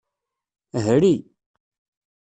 Hri. 0.85 1.13